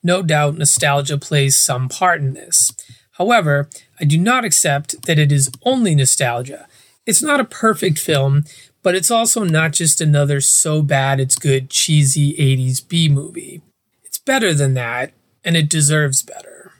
No 0.03 0.21
doubt 0.21 0.57
nostalgia 0.57 1.17
plays 1.17 1.55
some 1.55 1.87
part 1.87 2.19
in 2.19 2.33
this. 2.33 2.73
However, 3.17 3.69
I 3.99 4.03
do 4.03 4.17
not 4.17 4.43
accept 4.43 5.03
that 5.03 5.17
it 5.17 5.31
is 5.31 5.51
only 5.63 5.95
nostalgia. 5.95 6.67
It's 7.05 7.21
not 7.21 7.39
a 7.39 7.45
perfect 7.45 7.97
film, 7.97 8.43
but 8.83 8.93
it's 8.93 9.11
also 9.11 9.43
not 9.43 9.73
just 9.73 10.01
another 10.01 10.41
so 10.41 10.81
bad 10.81 11.19
it's 11.19 11.35
good 11.37 11.69
cheesy 11.69 12.33
80s 12.33 12.87
B 12.87 13.09
movie 13.09 13.61
It's 14.03 14.17
better 14.17 14.53
than 14.53 14.73
that, 14.75 15.13
and 15.43 15.55
it 15.55 15.69
deserves 15.69 16.21
better. 16.21 16.71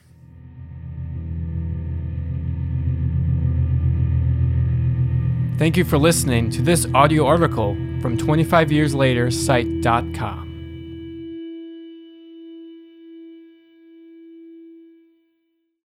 Thank 5.58 5.78
you 5.78 5.84
for 5.84 5.96
listening 5.96 6.50
to 6.50 6.60
this 6.60 6.86
audio 6.92 7.24
article 7.24 7.74
from 8.02 8.18
25 8.18 8.70
Years 8.70 8.94
Later 8.94 9.30
site.com. 9.30 10.45